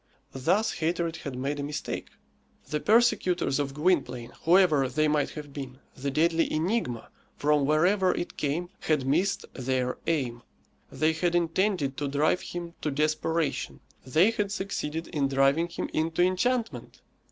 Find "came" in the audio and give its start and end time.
8.35-8.69